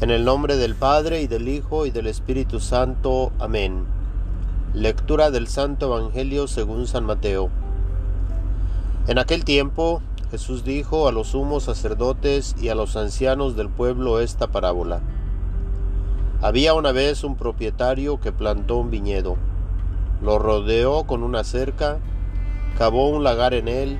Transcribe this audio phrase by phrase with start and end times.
[0.00, 3.32] En el nombre del Padre y del Hijo y del Espíritu Santo.
[3.40, 3.84] Amén.
[4.72, 7.50] Lectura del Santo Evangelio según San Mateo.
[9.08, 10.00] En aquel tiempo
[10.30, 15.00] Jesús dijo a los sumos sacerdotes y a los ancianos del pueblo esta parábola.
[16.42, 19.36] Había una vez un propietario que plantó un viñedo,
[20.22, 21.98] lo rodeó con una cerca,
[22.78, 23.98] cavó un lagar en él,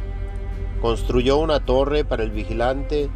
[0.80, 3.11] construyó una torre para el vigilante,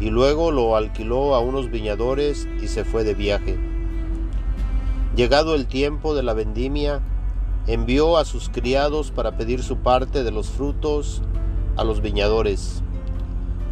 [0.00, 3.58] y luego lo alquiló a unos viñadores y se fue de viaje.
[5.16, 7.00] Llegado el tiempo de la vendimia,
[7.66, 11.22] envió a sus criados para pedir su parte de los frutos
[11.76, 12.82] a los viñadores.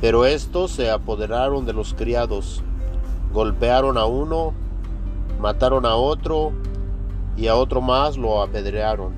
[0.01, 2.63] Pero estos se apoderaron de los criados,
[3.33, 4.55] golpearon a uno,
[5.41, 6.53] mataron a otro
[7.37, 9.15] y a otro más lo apedrearon.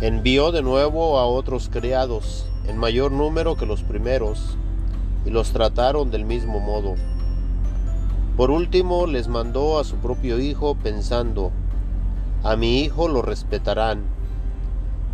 [0.00, 4.58] Envió de nuevo a otros criados, en mayor número que los primeros,
[5.24, 6.94] y los trataron del mismo modo.
[8.36, 11.52] Por último les mandó a su propio hijo pensando,
[12.42, 14.02] a mi hijo lo respetarán.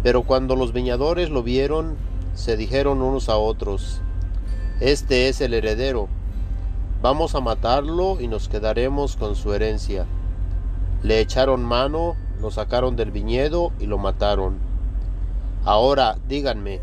[0.02, 1.96] Pero cuando los viñadores lo vieron,
[2.34, 4.00] se dijeron unos a otros,
[4.80, 6.08] Este es el heredero,
[7.02, 10.06] vamos a matarlo y nos quedaremos con su herencia.
[11.02, 14.58] Le echaron mano, lo sacaron del viñedo y lo mataron.
[15.64, 16.80] Ahora díganme,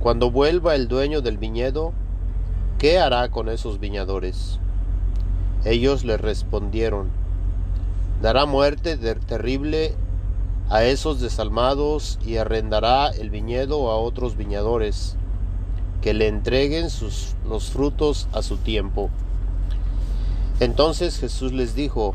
[0.00, 1.92] cuando vuelva el dueño del viñedo,
[2.84, 4.58] ¿qué hará con esos viñadores?
[5.64, 7.08] Ellos le respondieron,
[8.20, 9.94] dará muerte terrible
[10.68, 15.16] a esos desalmados y arrendará el viñedo a otros viñadores,
[16.02, 16.88] que le entreguen
[17.48, 19.08] los frutos a su tiempo.
[20.60, 22.14] Entonces Jesús les dijo,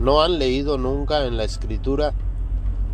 [0.00, 2.14] ¿no han leído nunca en la escritura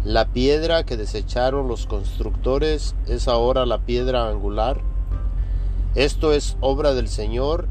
[0.02, 4.80] la piedra que desecharon los constructores es ahora la piedra angular?
[5.94, 7.68] Esto es obra del Señor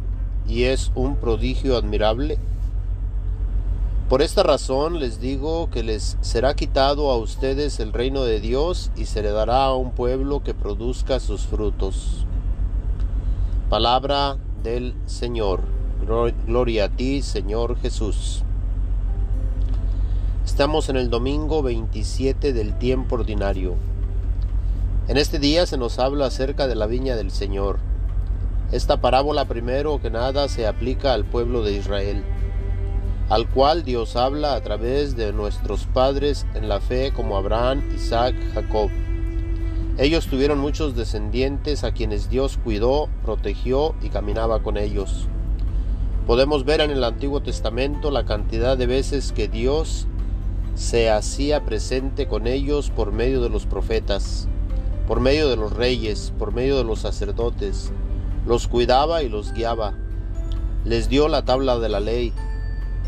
[0.47, 2.37] y es un prodigio admirable.
[4.09, 8.91] Por esta razón les digo que les será quitado a ustedes el reino de Dios
[8.95, 12.27] y se le dará a un pueblo que produzca sus frutos.
[13.69, 15.61] Palabra del Señor.
[16.45, 18.43] Gloria a ti, Señor Jesús.
[20.45, 23.75] Estamos en el domingo 27 del tiempo ordinario.
[25.07, 27.79] En este día se nos habla acerca de la viña del Señor.
[28.71, 32.23] Esta parábola primero que nada se aplica al pueblo de Israel,
[33.27, 38.33] al cual Dios habla a través de nuestros padres en la fe como Abraham, Isaac,
[38.53, 38.89] Jacob.
[39.97, 45.27] Ellos tuvieron muchos descendientes a quienes Dios cuidó, protegió y caminaba con ellos.
[46.25, 50.07] Podemos ver en el Antiguo Testamento la cantidad de veces que Dios
[50.75, 54.47] se hacía presente con ellos por medio de los profetas,
[55.07, 57.91] por medio de los reyes, por medio de los sacerdotes,
[58.45, 59.93] los cuidaba y los guiaba.
[60.83, 62.33] Les dio la tabla de la ley,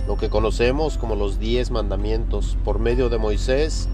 [0.08, 2.58] lo que conocemos como los diez mandamientos.
[2.64, 3.90] Por medio de Moisés,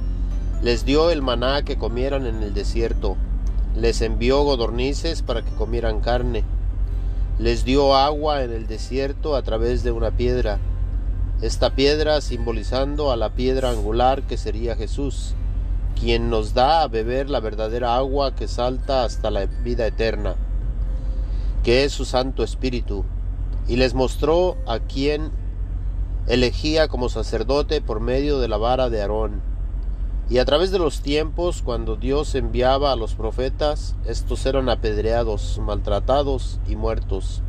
[0.62, 3.16] les dio el maná que comieran en el desierto.
[3.76, 6.44] Les envió godornices para que comieran carne.
[7.38, 10.60] Les dio agua en el desierto a través de una piedra.
[11.42, 15.36] Esta piedra simbolizando a la piedra angular que sería Jesús,
[15.98, 20.36] quien nos da a beber la verdadera agua que salta hasta la vida eterna
[21.70, 23.06] que es su Santo Espíritu,
[23.68, 25.30] y les mostró a quien
[26.26, 29.44] elegía como sacerdote por medio de la vara de Aarón.
[30.32, 35.60] Y a través de los tiempos, cuando Dios enviaba a los profetas, estos eran apedreados,
[35.64, 37.44] maltratados y muertos.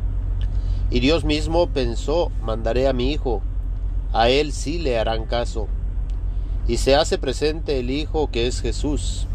[0.91, 3.41] Y Dios mismo pensó, mandaré a mi Hijo,
[4.13, 5.67] a él sí le harán caso.
[6.67, 9.25] Y se hace presente el Hijo que es Jesús,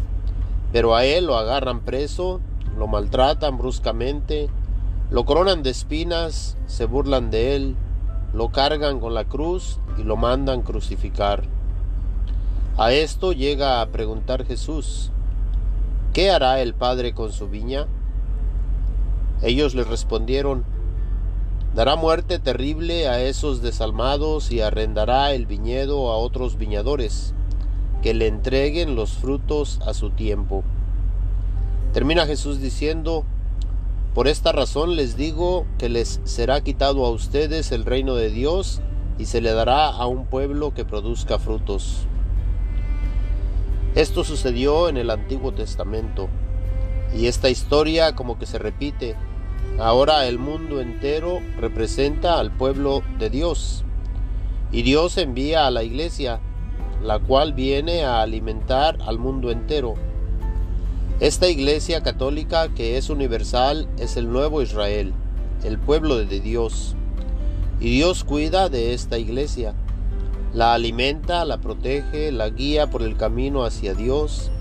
[0.71, 2.39] pero a él lo agarran preso,
[2.77, 4.49] lo maltratan bruscamente,
[5.09, 7.75] lo coronan de espinas, se burlan de él,
[8.33, 11.43] lo cargan con la cruz y lo mandan crucificar.
[12.77, 15.11] A esto llega a preguntar Jesús,
[16.13, 17.87] ¿qué hará el Padre con su viña?
[19.41, 20.65] Ellos le respondieron,
[21.73, 27.33] dará muerte terrible a esos desalmados y arrendará el viñedo a otros viñadores,
[28.01, 30.63] que le entreguen los frutos a su tiempo.
[31.93, 33.23] Termina Jesús diciendo,
[34.13, 38.81] por esta razón les digo que les será quitado a ustedes el reino de Dios
[39.17, 42.07] y se le dará a un pueblo que produzca frutos.
[43.95, 46.29] Esto sucedió en el Antiguo Testamento
[47.15, 49.15] y esta historia como que se repite.
[49.79, 53.83] Ahora el mundo entero representa al pueblo de Dios
[54.71, 56.39] y Dios envía a la iglesia,
[57.01, 59.95] la cual viene a alimentar al mundo entero
[61.19, 65.13] esta Iglesia católica que es universal es el nuevo Israel,
[65.63, 66.95] el pueblo de Dios.
[67.79, 69.73] Y Dios cuida de esta iglesia.
[70.53, 74.51] La alimenta, la protege, la guía por el camino hacia Dios,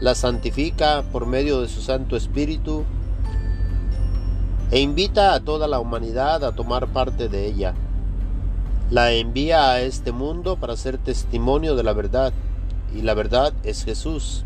[0.00, 2.84] la santifica por medio de su Santo Espíritu
[4.70, 7.74] e invita a toda la humanidad a tomar parte de ella.
[8.90, 12.34] La envía a este mundo para ser testimonio de la verdad,
[12.94, 14.44] y la verdad es Jesús,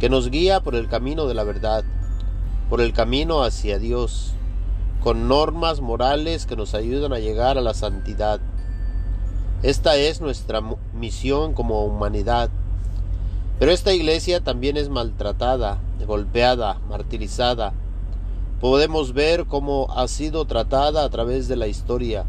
[0.00, 1.84] que nos guía por el camino de la verdad,
[2.68, 4.34] por el camino hacia Dios,
[5.02, 8.40] con normas morales que nos ayudan a llegar a la santidad.
[9.62, 10.60] Esta es nuestra
[10.92, 12.50] misión como humanidad.
[13.58, 17.72] Pero esta iglesia también es maltratada, golpeada, martirizada,
[18.60, 22.24] podemos ver cómo ha sido tratada a través de la historia.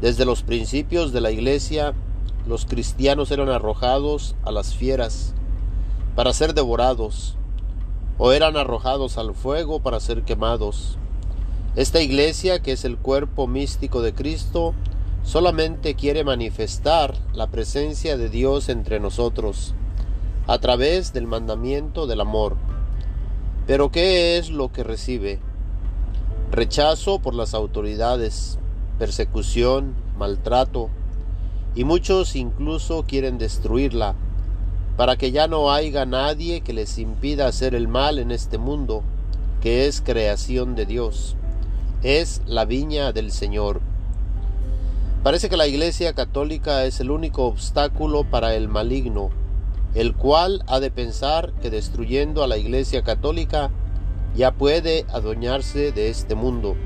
[0.00, 1.94] Desde los principios de la iglesia,
[2.46, 5.34] los cristianos eran arrojados a las fieras
[6.16, 7.36] para ser devorados,
[8.16, 10.96] o eran arrojados al fuego para ser quemados.
[11.76, 14.74] Esta iglesia, que es el cuerpo místico de Cristo,
[15.22, 19.74] solamente quiere manifestar la presencia de Dios entre nosotros,
[20.46, 22.56] a través del mandamiento del amor.
[23.66, 25.38] Pero ¿qué es lo que recibe?
[26.50, 28.58] Rechazo por las autoridades,
[28.98, 30.88] persecución, maltrato,
[31.74, 34.14] y muchos incluso quieren destruirla,
[34.96, 39.02] para que ya no haya nadie que les impida hacer el mal en este mundo,
[39.60, 41.36] que es creación de Dios,
[42.02, 43.80] es la viña del Señor.
[45.22, 49.30] Parece que la Iglesia Católica es el único obstáculo para el maligno,
[49.94, 53.70] el cual ha de pensar que destruyendo a la Iglesia Católica
[54.34, 56.76] ya puede adueñarse de este mundo.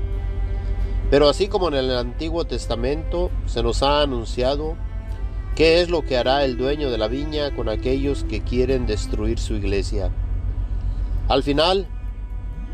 [1.09, 4.75] Pero así como en el Antiguo Testamento se nos ha anunciado
[5.55, 9.39] qué es lo que hará el dueño de la viña con aquellos que quieren destruir
[9.39, 10.11] su iglesia.
[11.27, 11.87] Al final,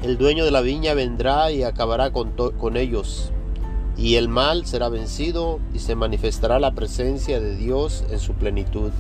[0.01, 3.31] el dueño de la viña vendrá y acabará con, con ellos,
[3.97, 8.91] y el mal será vencido y se manifestará la presencia de Dios en su plenitud.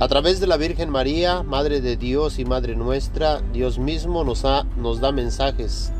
[0.00, 4.44] A través de la Virgen María, Madre de Dios y Madre nuestra, Dios mismo nos,
[4.76, 5.92] nos da mensajes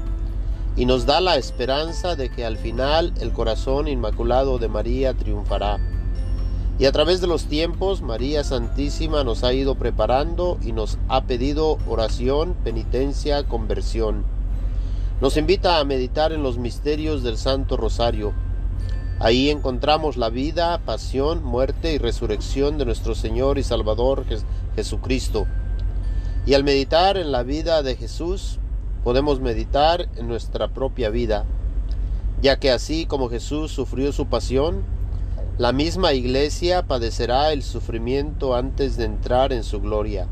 [0.76, 5.97] y nos da la esperanza de que al final el corazón inmaculado de María triunfará.
[6.78, 11.24] Y a través de los tiempos, María Santísima nos ha ido preparando y nos ha
[11.24, 14.24] pedido oración, penitencia, conversión.
[15.20, 18.32] Nos invita a meditar en los misterios del Santo Rosario
[19.20, 24.24] Ahí encontramos la vida, pasión, muerte y resurrección de nuestro Señor y Salvador
[24.76, 25.46] Jesucristo.
[26.46, 28.60] Y al meditar en la vida de Jesús,
[29.02, 31.46] podemos meditar en nuestra propia vida,
[32.40, 34.84] ya que así como Jesús sufrió su pasión,
[35.58, 40.26] la misma iglesia padecerá el sufrimiento antes de entrar en su gloria.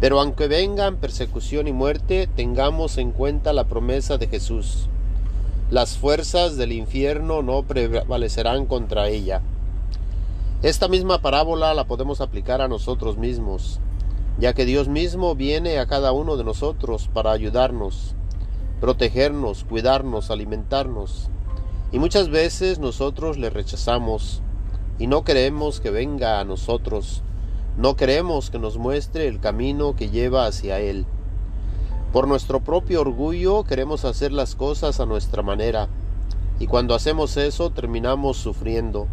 [0.00, 4.88] Pero aunque vengan persecución y muerte, tengamos en cuenta la promesa de Jesús
[5.70, 9.40] las fuerzas del infierno no prevalecerán contra ella.
[10.62, 13.78] Esta misma parábola la podemos aplicar a nosotros mismos,
[14.40, 18.16] ya que Dios mismo viene a cada uno de nosotros para ayudarnos,
[18.80, 21.30] protegernos, cuidarnos, alimentarnos.
[21.92, 24.42] Y muchas veces nosotros le rechazamos
[24.98, 27.22] y no queremos que venga a nosotros,
[27.76, 31.06] no queremos que nos muestre el camino que lleva hacia Él.
[32.12, 35.88] Por nuestro propio orgullo queremos hacer las cosas a nuestra manera
[36.60, 39.08] y cuando hacemos eso terminamos sufriendo.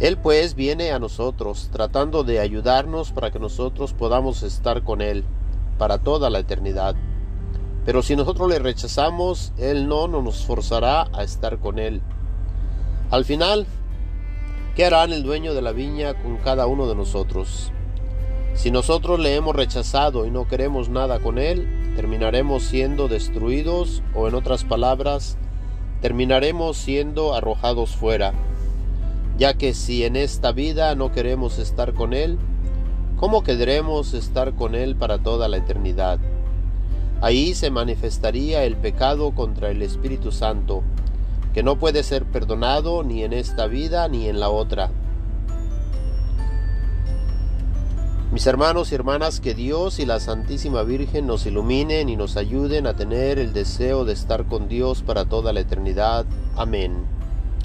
[0.00, 5.24] Él pues viene a nosotros tratando de ayudarnos para que nosotros podamos estar con Él
[5.76, 6.96] para toda la eternidad.
[7.88, 12.02] Pero si nosotros le rechazamos, Él no nos forzará a estar con Él.
[13.10, 13.66] Al final,
[14.76, 17.72] ¿qué hará el dueño de la viña con cada uno de nosotros?
[18.52, 24.28] Si nosotros le hemos rechazado y no queremos nada con él, terminaremos siendo destruidos o
[24.28, 25.38] en otras palabras,
[26.02, 28.34] terminaremos siendo arrojados fuera.
[29.38, 32.38] Ya que si en esta vida no queremos estar con él,
[33.16, 36.18] ¿cómo queremos estar con él para toda la eternidad?
[37.20, 40.82] Ahí se manifestaría el pecado contra el Espíritu Santo,
[41.52, 44.90] que no puede ser perdonado ni en esta vida ni en la otra.
[48.30, 52.86] Mis hermanos y hermanas, que Dios y la Santísima Virgen nos iluminen y nos ayuden
[52.86, 56.26] a tener el deseo de estar con Dios para toda la eternidad.
[56.54, 57.04] Amén.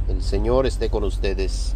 [0.08, 1.76] El Señor esté con ustedes.